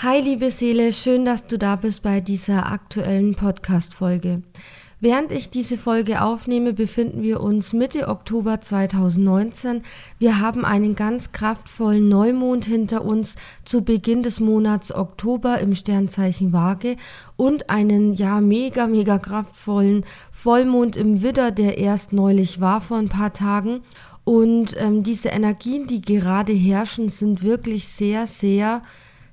Hi 0.00 0.20
liebe 0.20 0.52
Seele, 0.52 0.92
schön, 0.92 1.24
dass 1.24 1.48
du 1.48 1.58
da 1.58 1.74
bist 1.74 2.02
bei 2.02 2.20
dieser 2.20 2.70
aktuellen 2.70 3.34
Podcast-Folge. 3.34 4.42
Während 5.00 5.32
ich 5.32 5.50
diese 5.50 5.76
Folge 5.76 6.22
aufnehme, 6.22 6.72
befinden 6.72 7.24
wir 7.24 7.40
uns 7.40 7.72
Mitte 7.72 8.06
Oktober 8.06 8.60
2019. 8.60 9.82
Wir 10.20 10.38
haben 10.38 10.64
einen 10.64 10.94
ganz 10.94 11.32
kraftvollen 11.32 12.08
Neumond 12.08 12.64
hinter 12.64 13.04
uns 13.04 13.34
zu 13.64 13.82
Beginn 13.82 14.22
des 14.22 14.38
Monats 14.38 14.94
Oktober 14.94 15.58
im 15.58 15.74
Sternzeichen 15.74 16.52
Waage 16.52 16.94
und 17.36 17.68
einen 17.68 18.12
ja 18.12 18.40
mega, 18.40 18.86
mega 18.86 19.18
kraftvollen 19.18 20.04
Vollmond 20.30 20.94
im 20.94 21.22
Widder, 21.24 21.50
der 21.50 21.78
erst 21.78 22.12
neulich 22.12 22.60
war 22.60 22.80
vor 22.80 22.98
ein 22.98 23.08
paar 23.08 23.32
Tagen. 23.32 23.80
Und 24.22 24.76
ähm, 24.78 25.02
diese 25.02 25.30
Energien, 25.30 25.88
die 25.88 26.02
gerade 26.02 26.52
herrschen, 26.52 27.08
sind 27.08 27.42
wirklich 27.42 27.88
sehr, 27.88 28.28
sehr 28.28 28.82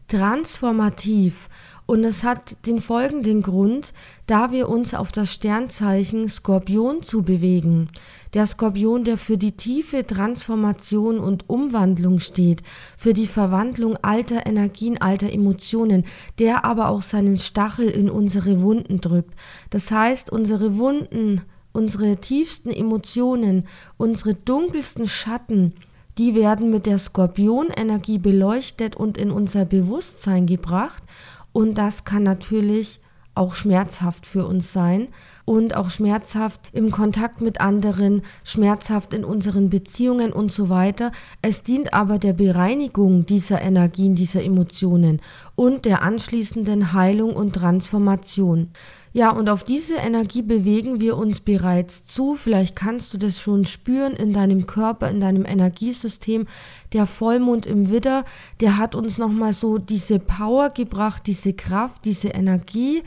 transformativ. 0.07 1.49
Und 1.87 2.03
es 2.03 2.23
hat 2.23 2.57
den 2.65 2.81
folgenden 2.81 3.43
Grund, 3.43 3.93
da 4.25 4.51
wir 4.51 4.69
uns 4.69 4.95
auf 4.95 5.11
das 5.11 5.31
Sternzeichen 5.31 6.27
Skorpion 6.27 7.03
zu 7.03 7.21
bewegen. 7.21 7.89
Der 8.33 8.47
Skorpion, 8.47 9.03
der 9.03 9.17
für 9.19 9.37
die 9.37 9.51
tiefe 9.51 10.05
Transformation 10.05 11.19
und 11.19 11.47
Umwandlung 11.47 12.19
steht, 12.19 12.63
für 12.97 13.13
die 13.13 13.27
Verwandlung 13.27 13.97
alter 13.97 14.47
Energien, 14.47 14.99
alter 14.99 15.31
Emotionen, 15.31 16.05
der 16.39 16.65
aber 16.65 16.89
auch 16.89 17.03
seinen 17.03 17.37
Stachel 17.37 17.87
in 17.87 18.09
unsere 18.09 18.61
Wunden 18.61 18.99
drückt. 18.99 19.35
Das 19.69 19.91
heißt, 19.91 20.31
unsere 20.31 20.77
Wunden, 20.77 21.41
unsere 21.71 22.17
tiefsten 22.17 22.71
Emotionen, 22.71 23.67
unsere 23.97 24.33
dunkelsten 24.33 25.07
Schatten, 25.07 25.73
die 26.17 26.35
werden 26.35 26.69
mit 26.69 26.85
der 26.85 26.97
Skorpionenergie 26.97 28.17
beleuchtet 28.17 28.95
und 28.95 29.17
in 29.17 29.31
unser 29.31 29.65
Bewusstsein 29.65 30.45
gebracht 30.45 31.03
und 31.51 31.77
das 31.77 32.03
kann 32.03 32.23
natürlich 32.23 32.99
auch 33.35 33.53
schmerzhaft 33.53 34.25
für 34.25 34.45
uns 34.45 34.71
sein 34.71 35.07
und 35.43 35.75
auch 35.75 35.89
schmerzhaft 35.89 36.61
im 36.71 36.89
Kontakt 36.89 37.41
mit 37.41 37.61
anderen, 37.61 38.23
schmerzhaft 38.43 39.13
in 39.13 39.23
unseren 39.23 39.69
Beziehungen 39.69 40.33
und 40.33 40.51
so 40.51 40.69
weiter. 40.69 41.11
Es 41.41 41.61
dient 41.61 41.93
aber 41.93 42.17
der 42.17 42.33
Bereinigung 42.33 43.25
dieser 43.25 43.61
Energien, 43.61 44.15
dieser 44.15 44.43
Emotionen 44.43 45.21
und 45.55 45.85
der 45.85 46.01
anschließenden 46.01 46.93
Heilung 46.93 47.35
und 47.35 47.53
Transformation. 47.53 48.71
Ja, 49.15 49.29
und 49.29 49.47
auf 49.47 49.63
diese 49.63 49.95
Energie 49.95 50.41
bewegen 50.41 50.99
wir 50.99 51.15
uns 51.15 51.39
bereits 51.39 52.05
zu. 52.05 52.35
Vielleicht 52.35 52.75
kannst 52.75 53.13
du 53.13 53.17
das 53.17 53.39
schon 53.39 53.63
spüren 53.63 54.11
in 54.11 54.33
deinem 54.33 54.67
Körper, 54.67 55.09
in 55.09 55.21
deinem 55.21 55.45
Energiesystem. 55.45 56.47
Der 56.91 57.07
Vollmond 57.07 57.65
im 57.65 57.89
Widder, 57.89 58.25
der 58.59 58.75
hat 58.75 58.93
uns 58.93 59.17
nochmal 59.17 59.53
so 59.53 59.77
diese 59.77 60.19
Power 60.19 60.69
gebracht, 60.69 61.27
diese 61.27 61.53
Kraft, 61.53 62.03
diese 62.03 62.27
Energie, 62.27 63.03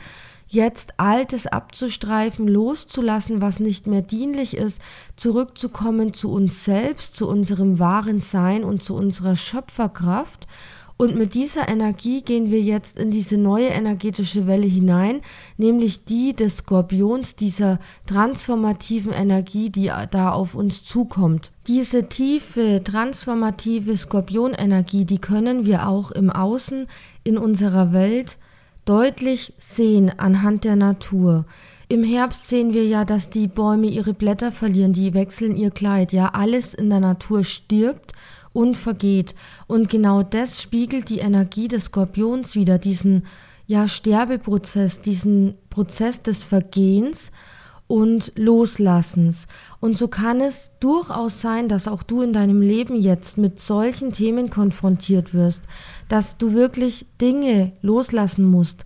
jetzt 0.47 0.99
Altes 0.99 1.45
abzustreifen, 1.45 2.47
loszulassen, 2.47 3.39
was 3.39 3.59
nicht 3.59 3.85
mehr 3.85 4.01
dienlich 4.01 4.57
ist, 4.57 4.81
zurückzukommen 5.15 6.15
zu 6.15 6.31
uns 6.31 6.65
selbst, 6.65 7.15
zu 7.15 7.29
unserem 7.29 7.77
wahren 7.77 8.19
Sein 8.19 8.63
und 8.63 8.83
zu 8.83 8.95
unserer 8.95 9.35
Schöpferkraft. 9.35 10.47
Und 11.01 11.15
mit 11.15 11.33
dieser 11.33 11.69
Energie 11.69 12.21
gehen 12.23 12.51
wir 12.51 12.59
jetzt 12.59 12.99
in 12.99 13.09
diese 13.09 13.37
neue 13.37 13.69
energetische 13.69 14.47
Welle 14.47 14.67
hinein, 14.67 15.21
nämlich 15.55 16.03
die 16.03 16.35
des 16.35 16.57
Skorpions, 16.57 17.37
dieser 17.37 17.79
transformativen 18.05 19.13
Energie, 19.13 19.69
die 19.69 19.89
da 20.11 20.33
auf 20.33 20.55
uns 20.55 20.83
zukommt. 20.83 21.53
Diese 21.67 22.09
tiefe, 22.09 22.81
transformative 22.83 23.95
Skorpionenergie, 23.95 25.05
die 25.05 25.19
können 25.19 25.65
wir 25.65 25.87
auch 25.87 26.11
im 26.11 26.29
Außen, 26.29 26.85
in 27.23 27.37
unserer 27.37 27.93
Welt 27.93 28.37
deutlich 28.83 29.53
sehen 29.57 30.11
anhand 30.19 30.65
der 30.65 30.75
Natur. 30.75 31.45
Im 31.87 32.03
Herbst 32.03 32.49
sehen 32.49 32.73
wir 32.73 32.85
ja, 32.85 33.05
dass 33.05 33.29
die 33.29 33.47
Bäume 33.47 33.87
ihre 33.87 34.13
Blätter 34.13 34.51
verlieren, 34.51 34.91
die 34.91 35.13
wechseln 35.13 35.55
ihr 35.55 35.71
Kleid, 35.71 36.11
ja, 36.11 36.31
alles 36.33 36.73
in 36.73 36.89
der 36.89 36.99
Natur 36.99 37.45
stirbt 37.45 38.11
und 38.53 38.77
vergeht. 38.77 39.35
Und 39.67 39.89
genau 39.89 40.23
das 40.23 40.61
spiegelt 40.61 41.09
die 41.09 41.19
Energie 41.19 41.67
des 41.67 41.85
Skorpions 41.85 42.55
wieder, 42.55 42.77
diesen 42.77 43.25
ja, 43.67 43.87
Sterbeprozess, 43.87 45.01
diesen 45.01 45.55
Prozess 45.69 46.19
des 46.21 46.43
Vergehens 46.43 47.31
und 47.89 48.31
Loslassens. 48.35 49.47
Und 49.79 49.97
so 49.97 50.07
kann 50.07 50.41
es 50.41 50.71
durchaus 50.79 51.41
sein, 51.41 51.67
dass 51.67 51.87
auch 51.87 52.03
du 52.03 52.21
in 52.21 52.33
deinem 52.33 52.61
Leben 52.61 52.95
jetzt 52.95 53.37
mit 53.37 53.59
solchen 53.59 54.11
Themen 54.11 54.49
konfrontiert 54.49 55.33
wirst, 55.33 55.63
dass 56.07 56.37
du 56.37 56.53
wirklich 56.53 57.07
Dinge 57.19 57.73
loslassen 57.81 58.45
musst, 58.45 58.85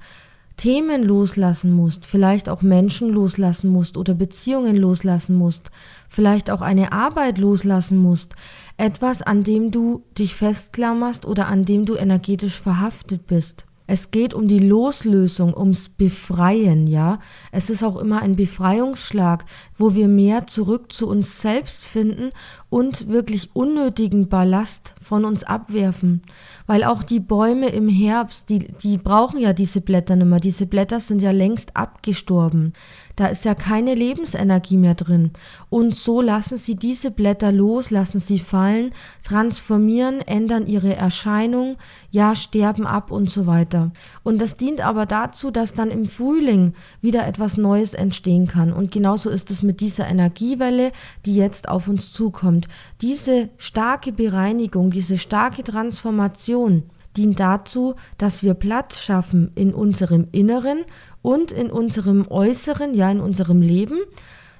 Themen 0.58 1.04
loslassen 1.04 1.72
musst, 1.74 2.06
vielleicht 2.06 2.48
auch 2.48 2.62
Menschen 2.62 3.10
loslassen 3.10 3.70
musst 3.70 3.98
oder 3.98 4.14
Beziehungen 4.14 4.76
loslassen 4.76 5.36
musst, 5.36 5.72
vielleicht 6.08 6.52
auch 6.52 6.62
eine 6.62 6.92
Arbeit 6.92 7.38
loslassen 7.38 7.98
musst, 7.98 8.36
etwas, 8.78 9.22
an 9.22 9.44
dem 9.44 9.72
du 9.72 10.04
dich 10.18 10.36
festklammerst 10.36 11.26
oder 11.26 11.48
an 11.48 11.66
dem 11.66 11.86
du 11.86 11.96
energetisch 11.96 12.60
verhaftet 12.60 13.28
bist. 13.28 13.66
Es 13.86 14.12
geht 14.12 14.34
um 14.34 14.48
die 14.48 14.60
Loslösung, 14.60 15.54
ums 15.56 15.90
Befreien, 15.90 16.88
ja. 16.88 17.20
Es 17.52 17.70
ist 17.70 17.84
auch 17.84 17.98
immer 17.98 18.22
ein 18.22 18.38
Befreiungsschlag, 18.38 19.44
wo 19.84 19.96
wir 19.96 20.08
mehr 20.08 20.48
zurück 20.48 20.94
zu 20.94 21.10
uns 21.10 21.42
selbst 21.42 21.84
finden 21.84 22.30
und 22.70 23.10
wirklich 23.10 23.50
unnötigen 23.54 24.30
Ballast 24.30 24.96
von 25.02 25.26
uns 25.26 25.44
abwerfen. 25.44 26.22
Weil 26.68 26.86
auch 26.86 27.04
die 27.04 27.20
Bäume 27.20 27.68
im 27.68 27.90
Herbst, 27.90 28.50
die, 28.50 28.60
die 28.60 28.98
brauchen 28.98 29.42
ja 29.42 29.52
diese 29.52 29.82
Blätter 29.82 30.16
nicht 30.16 30.26
mehr. 30.26 30.40
Diese 30.40 30.66
Blätter 30.66 31.02
sind 31.02 31.22
ja 31.22 31.32
längst 31.32 31.76
abgestorben. 31.76 32.72
Da 33.16 33.28
ist 33.28 33.46
ja 33.46 33.54
keine 33.54 33.94
Lebensenergie 33.94 34.78
mehr 34.78 34.96
drin. 34.96 35.32
Und 35.70 35.96
so 35.96 36.20
lassen 36.20 36.58
sie 36.58 36.76
diese 36.76 37.12
Blätter 37.12 37.52
los, 37.52 37.92
lassen 37.92 38.20
sie 38.20 38.40
fallen, 38.40 38.90
transformieren, 39.24 40.22
ändern 40.22 40.66
ihre 40.66 40.96
Erscheinung, 40.96 41.78
ja, 42.10 42.34
sterben 42.34 42.88
ab 42.88 43.12
und 43.12 43.30
so 43.30 43.46
weiter. 43.46 43.92
Und 44.24 44.42
das 44.42 44.58
dient 44.58 44.82
aber 44.82 45.06
dazu, 45.06 45.52
dass 45.52 45.76
dann 45.76 45.92
im 45.92 46.08
Frühling 46.08 46.74
wieder 47.02 47.28
etwas 47.28 47.58
Neues 47.58 47.94
entstehen 47.94 48.48
kann. 48.48 48.74
Und 48.74 48.92
genauso 48.92 49.30
ist 49.30 49.52
es 49.52 49.62
mit 49.62 49.73
dieser 49.74 50.08
Energiewelle, 50.08 50.92
die 51.26 51.36
jetzt 51.36 51.70
auf 51.70 51.88
uns 51.88 52.12
zukommt. 52.12 52.68
Diese 53.02 53.50
starke 53.58 54.12
Bereinigung, 54.12 54.92
diese 54.92 55.18
starke 55.18 55.64
Transformation, 55.64 56.84
dient 57.18 57.40
dazu, 57.40 57.96
dass 58.18 58.44
wir 58.44 58.54
Platz 58.54 59.00
schaffen 59.00 59.52
in 59.56 59.74
unserem 59.74 60.28
Inneren 60.32 60.80
und 61.22 61.52
in 61.52 61.70
unserem 61.70 62.26
Äußeren, 62.28 62.94
ja 62.94 63.12
in 63.12 63.20
unserem 63.20 63.62
Leben, 63.62 64.00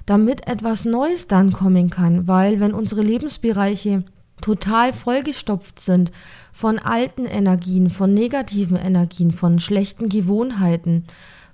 damit 0.06 0.46
etwas 0.46 0.84
Neues 0.84 1.26
dann 1.26 1.52
kommen 1.52 1.90
kann, 1.90 2.28
weil 2.28 2.60
wenn 2.60 2.74
unsere 2.74 3.02
Lebensbereiche 3.02 4.04
total 4.40 4.92
vollgestopft 4.92 5.80
sind 5.80 6.12
von 6.52 6.78
alten 6.78 7.24
Energien, 7.24 7.90
von 7.90 8.12
negativen 8.12 8.76
Energien, 8.76 9.32
von 9.32 9.58
schlechten 9.58 10.08
Gewohnheiten, 10.08 11.04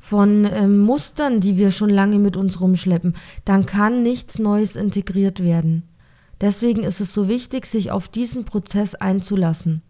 von 0.00 0.46
äh, 0.46 0.66
Mustern, 0.66 1.40
die 1.40 1.56
wir 1.56 1.70
schon 1.70 1.90
lange 1.90 2.18
mit 2.18 2.36
uns 2.36 2.60
rumschleppen, 2.60 3.16
dann 3.44 3.66
kann 3.66 4.02
nichts 4.02 4.38
Neues 4.38 4.74
integriert 4.74 5.40
werden. 5.42 5.84
Deswegen 6.40 6.82
ist 6.82 7.00
es 7.00 7.12
so 7.12 7.28
wichtig, 7.28 7.66
sich 7.66 7.90
auf 7.92 8.08
diesen 8.08 8.44
Prozess 8.44 8.94
einzulassen. 8.94 9.82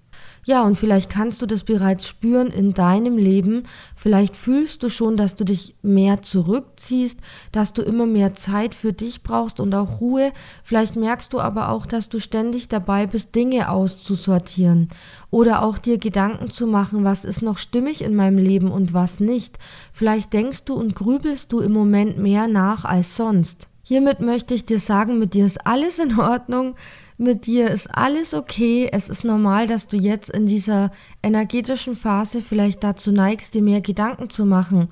Ja, 0.44 0.62
und 0.62 0.76
vielleicht 0.76 1.10
kannst 1.10 1.42
du 1.42 1.46
das 1.46 1.64
bereits 1.64 2.06
spüren 2.06 2.48
in 2.48 2.72
deinem 2.72 3.16
Leben. 3.18 3.64
Vielleicht 3.94 4.36
fühlst 4.36 4.82
du 4.82 4.88
schon, 4.88 5.16
dass 5.16 5.36
du 5.36 5.44
dich 5.44 5.74
mehr 5.82 6.22
zurückziehst, 6.22 7.18
dass 7.52 7.72
du 7.72 7.82
immer 7.82 8.06
mehr 8.06 8.34
Zeit 8.34 8.74
für 8.74 8.92
dich 8.92 9.22
brauchst 9.22 9.60
und 9.60 9.74
auch 9.74 10.00
Ruhe. 10.00 10.32
Vielleicht 10.64 10.96
merkst 10.96 11.32
du 11.32 11.40
aber 11.40 11.68
auch, 11.68 11.86
dass 11.86 12.08
du 12.08 12.20
ständig 12.20 12.68
dabei 12.68 13.06
bist, 13.06 13.34
Dinge 13.34 13.70
auszusortieren 13.70 14.88
oder 15.30 15.62
auch 15.62 15.78
dir 15.78 15.98
Gedanken 15.98 16.50
zu 16.50 16.66
machen, 16.66 17.04
was 17.04 17.24
ist 17.24 17.42
noch 17.42 17.58
stimmig 17.58 18.02
in 18.02 18.14
meinem 18.14 18.38
Leben 18.38 18.70
und 18.70 18.94
was 18.94 19.20
nicht. 19.20 19.58
Vielleicht 19.92 20.32
denkst 20.32 20.64
du 20.64 20.74
und 20.74 20.94
grübelst 20.94 21.52
du 21.52 21.60
im 21.60 21.72
Moment 21.72 22.18
mehr 22.18 22.48
nach 22.48 22.84
als 22.84 23.14
sonst. 23.14 23.69
Hiermit 23.90 24.20
möchte 24.20 24.54
ich 24.54 24.64
dir 24.64 24.78
sagen, 24.78 25.18
mit 25.18 25.34
dir 25.34 25.44
ist 25.44 25.66
alles 25.66 25.98
in 25.98 26.16
Ordnung, 26.16 26.76
mit 27.18 27.46
dir 27.46 27.68
ist 27.68 27.88
alles 27.92 28.34
okay. 28.34 28.88
Es 28.92 29.08
ist 29.08 29.24
normal, 29.24 29.66
dass 29.66 29.88
du 29.88 29.96
jetzt 29.96 30.30
in 30.30 30.46
dieser 30.46 30.92
energetischen 31.24 31.96
Phase 31.96 32.40
vielleicht 32.40 32.84
dazu 32.84 33.10
neigst, 33.10 33.52
dir 33.52 33.62
mehr 33.62 33.80
Gedanken 33.80 34.30
zu 34.30 34.46
machen 34.46 34.90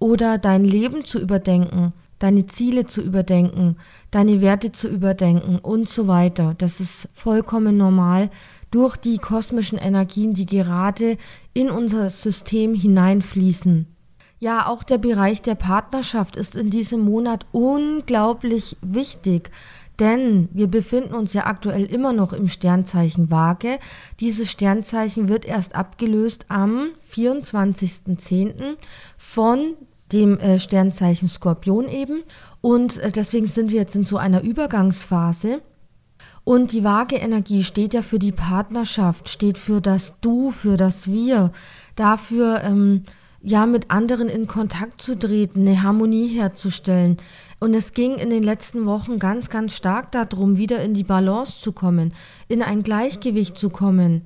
oder 0.00 0.36
dein 0.36 0.64
Leben 0.64 1.04
zu 1.04 1.20
überdenken, 1.20 1.92
deine 2.18 2.46
Ziele 2.46 2.86
zu 2.86 3.02
überdenken, 3.02 3.76
deine 4.10 4.40
Werte 4.40 4.72
zu 4.72 4.88
überdenken 4.88 5.60
und 5.60 5.88
so 5.88 6.08
weiter. 6.08 6.56
Das 6.58 6.80
ist 6.80 7.08
vollkommen 7.14 7.76
normal 7.76 8.30
durch 8.72 8.96
die 8.96 9.18
kosmischen 9.18 9.78
Energien, 9.78 10.34
die 10.34 10.46
gerade 10.46 11.18
in 11.54 11.70
unser 11.70 12.10
System 12.10 12.74
hineinfließen. 12.74 13.86
Ja, 14.42 14.66
auch 14.66 14.84
der 14.84 14.96
Bereich 14.96 15.42
der 15.42 15.54
Partnerschaft 15.54 16.34
ist 16.34 16.56
in 16.56 16.70
diesem 16.70 17.00
Monat 17.00 17.44
unglaublich 17.52 18.78
wichtig, 18.80 19.50
denn 19.98 20.48
wir 20.52 20.66
befinden 20.66 21.12
uns 21.12 21.34
ja 21.34 21.44
aktuell 21.44 21.84
immer 21.84 22.14
noch 22.14 22.32
im 22.32 22.48
Sternzeichen 22.48 23.30
Waage. 23.30 23.78
Dieses 24.18 24.50
Sternzeichen 24.50 25.28
wird 25.28 25.44
erst 25.44 25.74
abgelöst 25.74 26.46
am 26.48 26.88
24.10. 27.14 28.76
von 29.18 29.74
dem 30.10 30.38
äh, 30.38 30.58
Sternzeichen 30.58 31.28
Skorpion 31.28 31.86
eben. 31.86 32.22
Und 32.62 32.96
äh, 32.96 33.12
deswegen 33.12 33.46
sind 33.46 33.70
wir 33.70 33.80
jetzt 33.80 33.94
in 33.94 34.04
so 34.04 34.16
einer 34.16 34.42
Übergangsphase. 34.42 35.60
Und 36.44 36.72
die 36.72 36.82
Waage 36.82 37.16
Energie 37.16 37.62
steht 37.62 37.92
ja 37.92 38.00
für 38.00 38.18
die 38.18 38.32
Partnerschaft, 38.32 39.28
steht 39.28 39.58
für 39.58 39.82
das 39.82 40.18
Du, 40.22 40.50
für 40.50 40.78
das 40.78 41.12
Wir, 41.12 41.52
dafür, 41.94 42.62
ähm, 42.64 43.02
ja, 43.42 43.66
mit 43.66 43.90
anderen 43.90 44.28
in 44.28 44.46
Kontakt 44.46 45.00
zu 45.00 45.18
treten, 45.18 45.66
eine 45.66 45.82
Harmonie 45.82 46.28
herzustellen. 46.28 47.16
Und 47.60 47.74
es 47.74 47.92
ging 47.92 48.16
in 48.16 48.30
den 48.30 48.42
letzten 48.42 48.86
Wochen 48.86 49.18
ganz, 49.18 49.48
ganz 49.48 49.74
stark 49.74 50.12
darum, 50.12 50.56
wieder 50.56 50.82
in 50.82 50.94
die 50.94 51.04
Balance 51.04 51.58
zu 51.58 51.72
kommen, 51.72 52.12
in 52.48 52.62
ein 52.62 52.82
Gleichgewicht 52.82 53.58
zu 53.58 53.70
kommen 53.70 54.22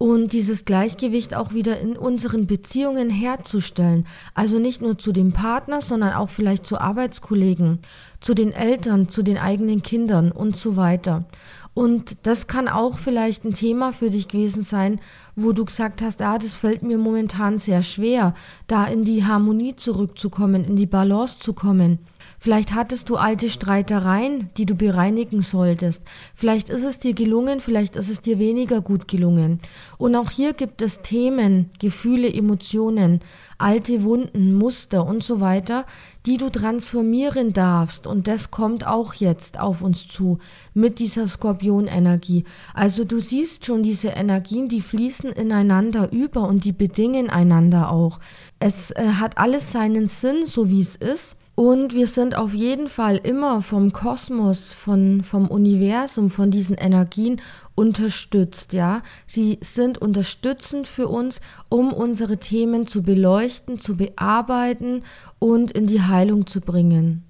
und 0.00 0.32
dieses 0.32 0.64
Gleichgewicht 0.64 1.34
auch 1.34 1.52
wieder 1.52 1.78
in 1.78 1.94
unseren 1.94 2.46
Beziehungen 2.46 3.10
herzustellen. 3.10 4.06
Also 4.32 4.58
nicht 4.58 4.80
nur 4.80 4.98
zu 4.98 5.12
dem 5.12 5.32
Partner, 5.32 5.82
sondern 5.82 6.14
auch 6.14 6.30
vielleicht 6.30 6.64
zu 6.64 6.80
Arbeitskollegen, 6.80 7.80
zu 8.18 8.32
den 8.32 8.50
Eltern, 8.52 9.10
zu 9.10 9.22
den 9.22 9.36
eigenen 9.36 9.82
Kindern 9.82 10.32
und 10.32 10.56
so 10.56 10.76
weiter. 10.76 11.26
Und 11.72 12.26
das 12.26 12.46
kann 12.46 12.68
auch 12.68 12.98
vielleicht 12.98 13.44
ein 13.44 13.54
Thema 13.54 13.92
für 13.92 14.10
dich 14.10 14.28
gewesen 14.28 14.62
sein, 14.62 15.00
wo 15.36 15.52
du 15.52 15.64
gesagt 15.64 16.02
hast, 16.02 16.20
ah, 16.20 16.38
das 16.38 16.56
fällt 16.56 16.82
mir 16.82 16.98
momentan 16.98 17.58
sehr 17.58 17.82
schwer, 17.82 18.34
da 18.66 18.86
in 18.86 19.04
die 19.04 19.24
Harmonie 19.24 19.76
zurückzukommen, 19.76 20.64
in 20.64 20.76
die 20.76 20.86
Balance 20.86 21.38
zu 21.38 21.52
kommen. 21.52 22.00
Vielleicht 22.42 22.72
hattest 22.74 23.10
du 23.10 23.16
alte 23.16 23.50
Streitereien, 23.50 24.48
die 24.56 24.64
du 24.64 24.74
bereinigen 24.74 25.42
solltest. 25.42 26.04
Vielleicht 26.34 26.70
ist 26.70 26.84
es 26.84 26.98
dir 26.98 27.12
gelungen, 27.12 27.60
vielleicht 27.60 27.96
ist 27.96 28.08
es 28.08 28.22
dir 28.22 28.38
weniger 28.38 28.80
gut 28.80 29.08
gelungen. 29.08 29.60
Und 29.98 30.16
auch 30.16 30.30
hier 30.30 30.54
gibt 30.54 30.80
es 30.80 31.02
Themen, 31.02 31.68
Gefühle, 31.78 32.32
Emotionen, 32.32 33.20
alte 33.58 34.04
Wunden, 34.04 34.54
Muster 34.54 35.06
und 35.06 35.22
so 35.22 35.40
weiter, 35.40 35.84
die 36.24 36.38
du 36.38 36.48
transformieren 36.48 37.52
darfst. 37.52 38.06
Und 38.06 38.26
das 38.26 38.50
kommt 38.50 38.86
auch 38.86 39.12
jetzt 39.12 39.60
auf 39.60 39.82
uns 39.82 40.08
zu 40.08 40.38
mit 40.72 40.98
dieser 40.98 41.26
Skorpionenergie. 41.26 42.44
Also 42.72 43.04
du 43.04 43.20
siehst 43.20 43.66
schon 43.66 43.82
diese 43.82 44.08
Energien, 44.08 44.70
die 44.70 44.80
fließen 44.80 45.30
ineinander 45.30 46.10
über 46.10 46.48
und 46.48 46.64
die 46.64 46.72
bedingen 46.72 47.28
einander 47.28 47.90
auch. 47.90 48.18
Es 48.60 48.92
äh, 48.92 49.08
hat 49.20 49.36
alles 49.36 49.72
seinen 49.72 50.08
Sinn, 50.08 50.46
so 50.46 50.70
wie 50.70 50.80
es 50.80 50.96
ist. 50.96 51.36
Und 51.60 51.92
wir 51.92 52.06
sind 52.06 52.38
auf 52.38 52.54
jeden 52.54 52.88
Fall 52.88 53.20
immer 53.22 53.60
vom 53.60 53.92
Kosmos, 53.92 54.72
von, 54.72 55.22
vom 55.22 55.46
Universum, 55.46 56.30
von 56.30 56.50
diesen 56.50 56.74
Energien 56.74 57.42
unterstützt, 57.74 58.72
ja. 58.72 59.02
Sie 59.26 59.58
sind 59.60 59.98
unterstützend 59.98 60.88
für 60.88 61.08
uns, 61.08 61.42
um 61.68 61.92
unsere 61.92 62.38
Themen 62.38 62.86
zu 62.86 63.02
beleuchten, 63.02 63.78
zu 63.78 63.98
bearbeiten 63.98 65.04
und 65.38 65.70
in 65.70 65.86
die 65.86 66.00
Heilung 66.00 66.46
zu 66.46 66.62
bringen. 66.62 67.24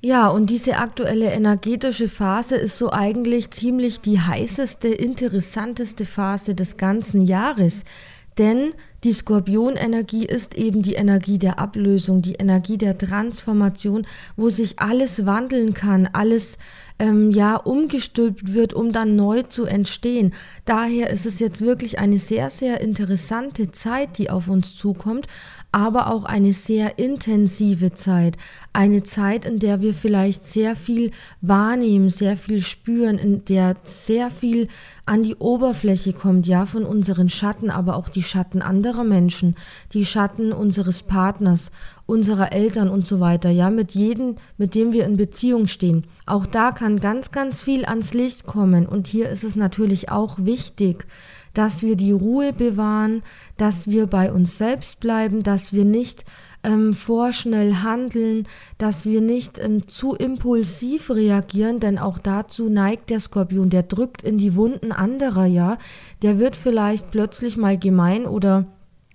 Ja, 0.00 0.28
und 0.28 0.48
diese 0.48 0.78
aktuelle 0.78 1.26
energetische 1.26 2.08
Phase 2.08 2.56
ist 2.56 2.78
so 2.78 2.90
eigentlich 2.90 3.50
ziemlich 3.50 4.00
die 4.00 4.18
heißeste, 4.18 4.88
interessanteste 4.88 6.06
Phase 6.06 6.54
des 6.54 6.78
ganzen 6.78 7.20
Jahres. 7.20 7.84
Denn 8.38 8.72
die 9.04 9.12
Skorpionenergie 9.12 10.24
ist 10.24 10.56
eben 10.56 10.82
die 10.82 10.94
Energie 10.94 11.38
der 11.38 11.58
Ablösung, 11.58 12.22
die 12.22 12.34
Energie 12.34 12.78
der 12.78 12.98
Transformation, 12.98 14.06
wo 14.36 14.48
sich 14.48 14.80
alles 14.80 15.26
wandeln 15.26 15.74
kann, 15.74 16.08
alles 16.12 16.58
ähm, 16.98 17.30
ja 17.30 17.56
umgestülpt 17.56 18.52
wird, 18.54 18.74
um 18.74 18.92
dann 18.92 19.14
neu 19.14 19.42
zu 19.42 19.66
entstehen. 19.66 20.34
Daher 20.64 21.10
ist 21.10 21.26
es 21.26 21.38
jetzt 21.38 21.60
wirklich 21.60 21.98
eine 21.98 22.18
sehr, 22.18 22.50
sehr 22.50 22.80
interessante 22.80 23.70
Zeit, 23.70 24.18
die 24.18 24.30
auf 24.30 24.48
uns 24.48 24.74
zukommt 24.74 25.26
aber 25.70 26.10
auch 26.10 26.24
eine 26.24 26.52
sehr 26.52 26.98
intensive 26.98 27.92
Zeit. 27.92 28.36
Eine 28.72 29.02
Zeit, 29.02 29.44
in 29.44 29.58
der 29.58 29.80
wir 29.80 29.92
vielleicht 29.92 30.44
sehr 30.44 30.76
viel 30.76 31.10
wahrnehmen, 31.40 32.08
sehr 32.08 32.36
viel 32.36 32.62
spüren, 32.62 33.18
in 33.18 33.44
der 33.44 33.76
sehr 33.84 34.30
viel 34.30 34.68
an 35.04 35.22
die 35.22 35.36
Oberfläche 35.36 36.12
kommt, 36.12 36.46
ja, 36.46 36.66
von 36.66 36.84
unseren 36.84 37.28
Schatten, 37.28 37.70
aber 37.70 37.96
auch 37.96 38.08
die 38.08 38.22
Schatten 38.22 38.62
anderer 38.62 39.04
Menschen, 39.04 39.56
die 39.92 40.04
Schatten 40.04 40.52
unseres 40.52 41.02
Partners, 41.02 41.70
unserer 42.06 42.52
Eltern 42.52 42.88
und 42.88 43.06
so 43.06 43.20
weiter, 43.20 43.50
ja, 43.50 43.70
mit 43.70 43.92
jedem, 43.92 44.36
mit 44.56 44.74
dem 44.74 44.92
wir 44.92 45.04
in 45.06 45.16
Beziehung 45.16 45.66
stehen. 45.66 46.06
Auch 46.24 46.46
da 46.46 46.72
kann 46.72 47.00
ganz, 47.00 47.30
ganz 47.30 47.60
viel 47.62 47.84
ans 47.84 48.14
Licht 48.14 48.46
kommen 48.46 48.86
und 48.86 49.06
hier 49.06 49.28
ist 49.28 49.44
es 49.44 49.56
natürlich 49.56 50.10
auch 50.10 50.38
wichtig, 50.38 51.06
dass 51.58 51.82
wir 51.82 51.96
die 51.96 52.12
Ruhe 52.12 52.52
bewahren, 52.52 53.24
dass 53.56 53.88
wir 53.88 54.06
bei 54.06 54.30
uns 54.32 54.58
selbst 54.58 55.00
bleiben, 55.00 55.42
dass 55.42 55.72
wir 55.72 55.84
nicht 55.84 56.24
ähm, 56.62 56.94
vorschnell 56.94 57.82
handeln, 57.82 58.46
dass 58.78 59.04
wir 59.04 59.20
nicht 59.20 59.58
ähm, 59.58 59.88
zu 59.88 60.14
impulsiv 60.14 61.10
reagieren, 61.10 61.80
denn 61.80 61.98
auch 61.98 62.18
dazu 62.20 62.68
neigt 62.68 63.10
der 63.10 63.18
Skorpion, 63.18 63.70
der 63.70 63.82
drückt 63.82 64.22
in 64.22 64.38
die 64.38 64.54
Wunden 64.54 64.92
anderer, 64.92 65.46
ja, 65.46 65.78
der 66.22 66.38
wird 66.38 66.54
vielleicht 66.54 67.10
plötzlich 67.10 67.56
mal 67.56 67.76
gemein 67.76 68.26
oder 68.26 68.66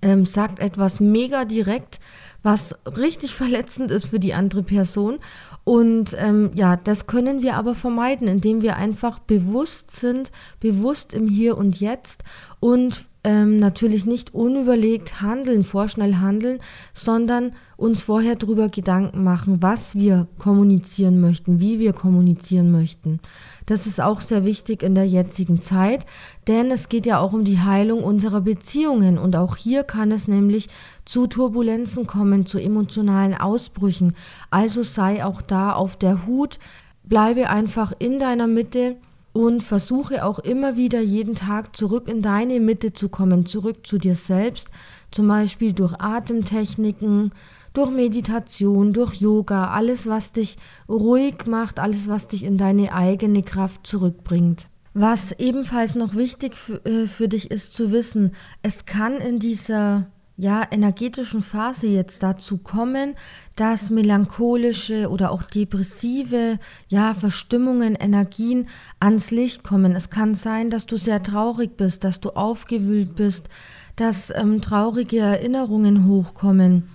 ähm, 0.01 0.25
sagt 0.25 0.59
etwas 0.59 0.99
mega 0.99 1.45
direkt, 1.45 2.01
was 2.41 2.75
richtig 2.97 3.33
verletzend 3.35 3.89
ist 3.89 4.07
für 4.07 4.19
die 4.19 4.33
andere 4.33 4.63
Person 4.63 5.19
und 5.63 6.15
ähm, 6.17 6.51
ja, 6.53 6.75
das 6.75 7.07
können 7.07 7.41
wir 7.41 7.55
aber 7.55 7.73
vermeiden, 7.73 8.27
indem 8.27 8.61
wir 8.61 8.75
einfach 8.75 9.19
bewusst 9.19 9.91
sind, 9.91 10.31
bewusst 10.59 11.13
im 11.13 11.27
Hier 11.27 11.57
und 11.57 11.79
Jetzt 11.79 12.23
und 12.59 13.05
ähm, 13.23 13.57
natürlich 13.57 14.05
nicht 14.05 14.33
unüberlegt 14.33 15.21
handeln, 15.21 15.63
vorschnell 15.63 16.15
handeln, 16.15 16.59
sondern 16.93 17.51
uns 17.77 18.03
vorher 18.03 18.35
darüber 18.35 18.67
Gedanken 18.67 19.23
machen, 19.23 19.61
was 19.61 19.95
wir 19.95 20.27
kommunizieren 20.37 21.21
möchten, 21.21 21.61
wie 21.61 21.79
wir 21.79 21.93
kommunizieren 21.93 22.71
möchten. 22.71 23.19
Das 23.65 23.85
ist 23.85 24.01
auch 24.01 24.21
sehr 24.21 24.45
wichtig 24.45 24.83
in 24.83 24.95
der 24.95 25.07
jetzigen 25.07 25.61
Zeit, 25.61 26.05
denn 26.47 26.71
es 26.71 26.89
geht 26.89 27.05
ja 27.05 27.19
auch 27.19 27.33
um 27.33 27.45
die 27.45 27.59
Heilung 27.59 28.03
unserer 28.03 28.41
Beziehungen 28.41 29.17
und 29.17 29.35
auch 29.35 29.55
hier 29.55 29.83
kann 29.83 30.11
es 30.11 30.27
nämlich 30.27 30.69
zu 31.05 31.27
Turbulenzen 31.27 32.07
kommen, 32.07 32.45
zu 32.45 32.59
emotionalen 32.59 33.33
Ausbrüchen. 33.33 34.15
Also 34.49 34.83
sei 34.83 35.23
auch 35.23 35.41
da 35.41 35.73
auf 35.73 35.95
der 35.95 36.25
Hut, 36.25 36.59
bleibe 37.03 37.49
einfach 37.49 37.93
in 37.99 38.19
deiner 38.19 38.47
Mitte 38.47 38.97
und 39.33 39.63
versuche 39.63 40.23
auch 40.23 40.39
immer 40.39 40.75
wieder 40.77 41.01
jeden 41.01 41.35
Tag 41.35 41.75
zurück 41.75 42.07
in 42.07 42.21
deine 42.21 42.59
Mitte 42.59 42.93
zu 42.93 43.09
kommen, 43.09 43.45
zurück 43.45 43.85
zu 43.85 43.97
dir 43.97 44.15
selbst, 44.15 44.69
zum 45.11 45.27
Beispiel 45.27 45.73
durch 45.73 45.99
Atemtechniken, 45.99 47.31
durch 47.73 47.91
Meditation, 47.91 48.93
durch 48.93 49.15
Yoga, 49.15 49.71
alles, 49.71 50.07
was 50.07 50.31
dich 50.31 50.57
ruhig 50.87 51.45
macht, 51.47 51.79
alles, 51.79 52.07
was 52.07 52.27
dich 52.27 52.43
in 52.43 52.57
deine 52.57 52.93
eigene 52.93 53.43
Kraft 53.43 53.85
zurückbringt. 53.85 54.67
Was 54.93 55.31
ebenfalls 55.33 55.95
noch 55.95 56.15
wichtig 56.15 56.55
für, 56.55 56.85
äh, 56.85 57.07
für 57.07 57.27
dich 57.27 57.49
ist 57.49 57.75
zu 57.75 57.91
wissen, 57.91 58.33
es 58.61 58.85
kann 58.85 59.17
in 59.17 59.39
dieser 59.39 60.07
ja, 60.35 60.65
energetischen 60.71 61.43
Phase 61.43 61.87
jetzt 61.87 62.23
dazu 62.23 62.57
kommen, 62.57 63.15
dass 63.55 63.91
melancholische 63.91 65.09
oder 65.09 65.31
auch 65.31 65.43
depressive, 65.43 66.57
ja, 66.89 67.13
Verstimmungen, 67.13 67.95
Energien 67.95 68.67
ans 68.99 69.29
Licht 69.29 69.63
kommen. 69.63 69.95
Es 69.95 70.09
kann 70.09 70.33
sein, 70.33 70.69
dass 70.71 70.87
du 70.87 70.97
sehr 70.97 71.21
traurig 71.21 71.77
bist, 71.77 72.03
dass 72.03 72.19
du 72.19 72.31
aufgewühlt 72.31 73.15
bist, 73.15 73.47
dass 73.95 74.31
ähm, 74.35 74.61
traurige 74.61 75.19
Erinnerungen 75.19 76.07
hochkommen, 76.07 76.89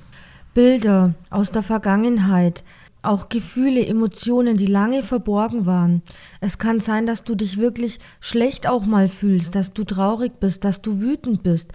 Bilder 0.59 1.15
aus 1.31 1.53
der 1.53 1.63
Vergangenheit, 1.63 2.65
auch 3.03 3.29
Gefühle, 3.29 3.87
Emotionen, 3.87 4.57
die 4.57 4.67
lange 4.67 5.05
verborgen 5.05 5.67
waren. 5.67 6.03
Es 6.41 6.59
kann 6.59 6.81
sein, 6.81 7.07
dass 7.07 7.23
du 7.23 7.37
dich 7.37 7.59
wirklich 7.59 8.01
schlecht 8.19 8.67
auch 8.67 8.85
mal 8.85 9.07
fühlst, 9.07 9.55
dass 9.55 9.73
du 9.73 9.85
traurig 9.85 10.33
bist, 10.41 10.65
dass 10.65 10.83
du 10.83 11.01
wütend 11.01 11.45
bist. 11.45 11.71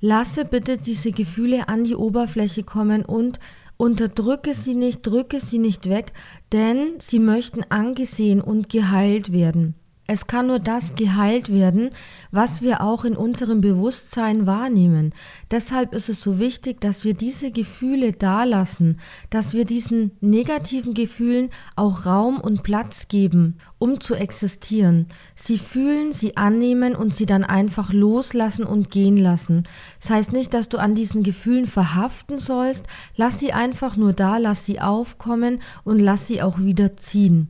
Lasse 0.00 0.44
bitte 0.44 0.76
diese 0.76 1.10
Gefühle 1.10 1.68
an 1.68 1.82
die 1.82 1.96
Oberfläche 1.96 2.62
kommen 2.62 3.04
und 3.04 3.40
Unterdrücke 3.76 4.54
sie 4.54 4.76
nicht, 4.76 5.04
drücke 5.04 5.40
sie 5.40 5.58
nicht 5.58 5.88
weg, 5.88 6.12
denn 6.52 6.94
sie 7.00 7.18
möchten 7.18 7.64
angesehen 7.68 8.40
und 8.40 8.68
geheilt 8.68 9.32
werden. 9.32 9.74
Es 10.10 10.26
kann 10.26 10.46
nur 10.46 10.58
das 10.58 10.94
geheilt 10.94 11.52
werden, 11.52 11.90
was 12.30 12.62
wir 12.62 12.80
auch 12.80 13.04
in 13.04 13.14
unserem 13.14 13.60
Bewusstsein 13.60 14.46
wahrnehmen. 14.46 15.12
Deshalb 15.50 15.92
ist 15.92 16.08
es 16.08 16.22
so 16.22 16.38
wichtig, 16.38 16.80
dass 16.80 17.04
wir 17.04 17.12
diese 17.12 17.50
Gefühle 17.50 18.12
dalassen, 18.12 19.00
dass 19.28 19.52
wir 19.52 19.66
diesen 19.66 20.12
negativen 20.22 20.94
Gefühlen 20.94 21.50
auch 21.76 22.06
Raum 22.06 22.40
und 22.40 22.62
Platz 22.62 23.08
geben, 23.08 23.58
um 23.78 24.00
zu 24.00 24.14
existieren. 24.14 25.08
Sie 25.34 25.58
fühlen, 25.58 26.12
sie 26.12 26.38
annehmen 26.38 26.96
und 26.96 27.12
sie 27.12 27.26
dann 27.26 27.44
einfach 27.44 27.92
loslassen 27.92 28.64
und 28.64 28.90
gehen 28.90 29.18
lassen. 29.18 29.64
Das 30.00 30.08
heißt 30.08 30.32
nicht, 30.32 30.54
dass 30.54 30.70
du 30.70 30.78
an 30.78 30.94
diesen 30.94 31.22
Gefühlen 31.22 31.66
verhaften 31.66 32.38
sollst, 32.38 32.86
lass 33.14 33.40
sie 33.40 33.52
einfach 33.52 33.98
nur 33.98 34.14
da, 34.14 34.38
lass 34.38 34.64
sie 34.64 34.80
aufkommen 34.80 35.60
und 35.84 35.98
lass 35.98 36.26
sie 36.26 36.40
auch 36.40 36.60
wieder 36.60 36.96
ziehen. 36.96 37.48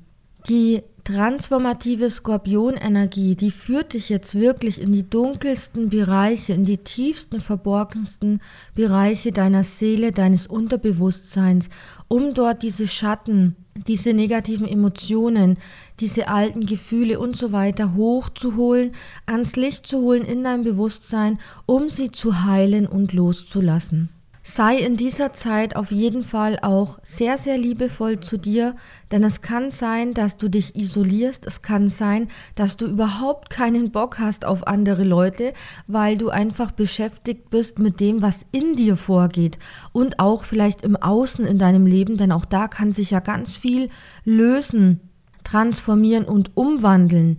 Die 0.48 0.82
transformative 1.08 2.10
Skorpionenergie, 2.10 3.34
die 3.34 3.50
führt 3.50 3.94
dich 3.94 4.10
jetzt 4.10 4.34
wirklich 4.34 4.78
in 4.78 4.92
die 4.92 5.08
dunkelsten 5.08 5.88
Bereiche, 5.88 6.52
in 6.52 6.66
die 6.66 6.76
tiefsten, 6.76 7.40
verborgensten 7.40 8.42
Bereiche 8.74 9.32
deiner 9.32 9.64
Seele, 9.64 10.12
deines 10.12 10.46
Unterbewusstseins, 10.46 11.70
um 12.08 12.34
dort 12.34 12.62
diese 12.62 12.86
Schatten, 12.86 13.56
diese 13.86 14.12
negativen 14.12 14.68
Emotionen, 14.68 15.56
diese 15.98 16.28
alten 16.28 16.66
Gefühle 16.66 17.18
und 17.18 17.38
so 17.38 17.52
weiter 17.52 17.94
hochzuholen, 17.94 18.92
ans 19.24 19.56
Licht 19.56 19.86
zu 19.86 20.02
holen 20.02 20.26
in 20.26 20.44
dein 20.44 20.60
Bewusstsein, 20.60 21.38
um 21.64 21.88
sie 21.88 22.12
zu 22.12 22.44
heilen 22.44 22.86
und 22.86 23.14
loszulassen. 23.14 24.10
Sei 24.50 24.78
in 24.78 24.96
dieser 24.96 25.34
Zeit 25.34 25.76
auf 25.76 25.92
jeden 25.92 26.22
Fall 26.22 26.58
auch 26.62 26.98
sehr, 27.02 27.36
sehr 27.36 27.58
liebevoll 27.58 28.20
zu 28.20 28.38
dir, 28.38 28.76
denn 29.12 29.22
es 29.22 29.42
kann 29.42 29.70
sein, 29.70 30.14
dass 30.14 30.38
du 30.38 30.48
dich 30.48 30.74
isolierst, 30.74 31.46
es 31.46 31.60
kann 31.60 31.90
sein, 31.90 32.28
dass 32.54 32.78
du 32.78 32.86
überhaupt 32.86 33.50
keinen 33.50 33.92
Bock 33.92 34.18
hast 34.18 34.46
auf 34.46 34.66
andere 34.66 35.04
Leute, 35.04 35.52
weil 35.86 36.16
du 36.16 36.30
einfach 36.30 36.70
beschäftigt 36.70 37.50
bist 37.50 37.78
mit 37.78 38.00
dem, 38.00 38.22
was 38.22 38.46
in 38.50 38.74
dir 38.74 38.96
vorgeht 38.96 39.58
und 39.92 40.18
auch 40.18 40.44
vielleicht 40.44 40.80
im 40.80 40.96
Außen 40.96 41.44
in 41.44 41.58
deinem 41.58 41.84
Leben, 41.84 42.16
denn 42.16 42.32
auch 42.32 42.46
da 42.46 42.68
kann 42.68 42.92
sich 42.92 43.10
ja 43.10 43.20
ganz 43.20 43.54
viel 43.54 43.90
lösen, 44.24 45.00
transformieren 45.44 46.24
und 46.24 46.56
umwandeln. 46.56 47.36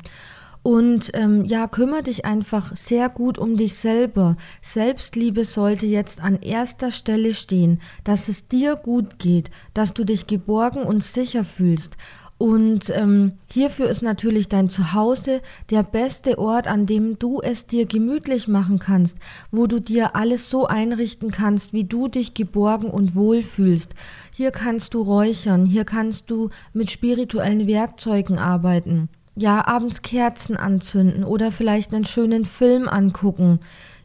Und 0.62 1.12
ähm, 1.14 1.46
ja, 1.46 1.68
kümmere 1.68 2.04
dich 2.04 2.26
einfach 2.26 2.76
sehr 2.76 3.10
gut 3.10 3.38
um 3.38 3.56
dich 3.56 3.76
selber. 3.76 4.36
Selbstliebe 4.62 5.46
sollte 5.46 5.86
jetzt 5.86 6.22
an 6.22 6.42
erster 6.42 6.92
Stelle 6.92 7.34
stehen, 7.34 7.82
dass 8.04 8.28
es 8.28 8.48
dir 8.48 8.76
gut 8.76 9.20
geht, 9.20 9.52
dass 9.74 9.94
du 9.94 10.04
dich 10.04 10.28
geborgen 10.28 10.84
und 10.84 11.04
sicher 11.04 11.46
fühlst. 11.46 11.96
Und 12.38 12.90
ähm, 12.96 13.34
hierfür 13.52 13.90
ist 13.90 14.02
natürlich 14.02 14.48
dein 14.48 14.70
Zuhause 14.70 15.42
der 15.72 15.84
beste 15.84 16.40
Ort, 16.40 16.68
an 16.68 16.86
dem 16.86 17.20
du 17.20 17.42
es 17.42 17.68
dir 17.68 17.86
gemütlich 17.86 18.48
machen 18.48 18.80
kannst, 18.80 19.18
wo 19.52 19.68
du 19.68 19.82
dir 19.82 20.16
alles 20.16 20.50
so 20.50 20.66
einrichten 20.66 21.32
kannst, 21.32 21.74
wie 21.74 21.84
du 21.84 22.08
dich 22.08 22.34
geborgen 22.34 22.90
und 22.90 23.14
wohl 23.14 23.44
fühlst. 23.44 23.94
Hier 24.34 24.52
kannst 24.52 24.94
du 24.94 25.02
räuchern, 25.02 25.66
hier 25.66 25.84
kannst 25.84 26.32
du 26.32 26.50
mit 26.72 26.90
spirituellen 26.90 27.68
Werkzeugen 27.68 28.38
arbeiten 28.38 29.10
ja, 29.36 29.66
abends 29.68 30.02
Kerzen 30.02 30.58
anzünden 30.58 31.24
oder 31.24 31.52
vielleicht 31.52 31.94
einen 31.94 32.06
schönen 32.06 32.46
Film 32.46 32.88
angucken. 32.88 33.60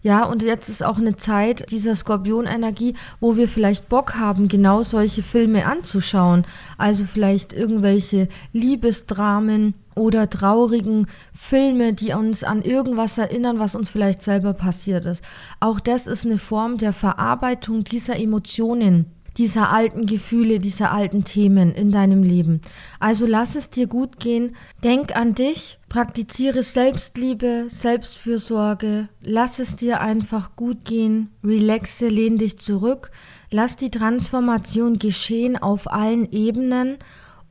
Ja, 0.05 0.25
und 0.25 0.43
jetzt 0.43 0.69
ist 0.69 0.85
auch 0.85 0.99
eine 0.99 1.17
Zeit 1.17 1.71
dieser 1.71 1.97
Skorpionenergie, 1.97 2.95
wo 3.21 3.39
wir 3.39 3.49
vielleicht 3.49 3.89
Bock 3.89 4.17
haben, 4.17 4.49
genau 4.49 4.83
solche 4.83 5.23
Filme 5.23 5.65
anzuschauen. 5.65 6.45
Also 6.77 7.05
vielleicht 7.07 7.55
irgendwelche 7.55 8.29
Liebesdramen 8.53 9.73
oder 9.95 10.29
traurigen 10.29 11.07
Filme, 11.33 11.95
die 11.95 12.13
uns 12.13 12.45
an 12.45 12.61
irgendwas 12.61 13.17
erinnern, 13.17 13.59
was 13.59 13.75
uns 13.75 13.89
vielleicht 13.89 14.23
selber 14.23 14.53
passiert 14.53 15.07
ist. 15.07 15.25
Auch 15.59 15.81
das 15.81 16.07
ist 16.07 16.27
eine 16.27 16.37
Form 16.37 16.77
der 16.77 16.93
Verarbeitung 16.93 17.83
dieser 17.83 18.19
Emotionen 18.21 19.14
dieser 19.37 19.71
alten 19.71 20.07
Gefühle, 20.07 20.59
dieser 20.59 20.93
alten 20.93 21.25
Themen 21.25 21.73
in 21.73 21.91
deinem 21.91 22.23
Leben. 22.23 22.61
Also 23.01 23.27
lass 23.27 23.57
es 23.57 23.71
dir 23.71 23.87
gut 23.87 24.21
gehen, 24.21 24.57
denk 24.83 25.17
an 25.17 25.35
dich, 25.35 25.79
praktiziere 25.89 26.63
Selbstliebe, 26.63 27.65
Selbstfürsorge, 27.69 29.09
lass 29.21 29.59
es 29.59 29.77
dir 29.77 30.01
einfach 30.01 30.57
gut 30.57 30.85
gehen, 30.85 31.31
relaxe, 31.43 32.09
lehn 32.09 32.39
dich 32.39 32.59
zurück, 32.59 33.11
lass 33.51 33.77
die 33.77 33.91
Transformation 33.91 34.99
geschehen 34.99 35.57
auf 35.57 35.91
allen 35.91 36.31
Ebenen 36.31 36.99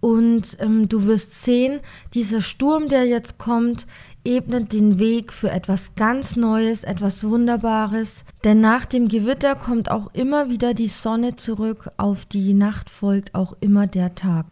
und 0.03 0.57
ähm, 0.59 0.89
du 0.89 1.05
wirst 1.05 1.45
sehen, 1.45 1.79
dieser 2.13 2.41
Sturm, 2.41 2.89
der 2.89 3.05
jetzt 3.05 3.37
kommt, 3.37 3.87
ebnet 4.25 4.73
den 4.73 4.99
Weg 4.99 5.31
für 5.31 5.49
etwas 5.49 5.95
ganz 5.95 6.35
Neues, 6.35 6.83
etwas 6.83 7.23
Wunderbares, 7.23 8.25
denn 8.43 8.59
nach 8.59 8.83
dem 8.83 9.07
Gewitter 9.07 9.55
kommt 9.55 9.89
auch 9.89 10.13
immer 10.13 10.49
wieder 10.49 10.73
die 10.73 10.87
Sonne 10.87 11.37
zurück, 11.37 11.89
auf 11.95 12.25
die 12.25 12.53
Nacht 12.53 12.89
folgt 12.89 13.33
auch 13.33 13.55
immer 13.61 13.87
der 13.87 14.13
Tag. 14.13 14.45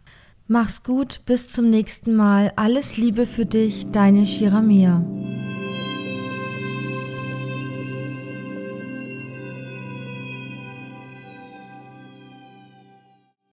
Mach's 0.48 0.84
gut, 0.84 1.20
bis 1.26 1.48
zum 1.48 1.68
nächsten 1.68 2.16
Mal, 2.16 2.54
alles 2.56 2.96
Liebe 2.96 3.26
für 3.26 3.44
dich, 3.44 3.90
deine 3.92 4.24
Shiramia. 4.24 5.04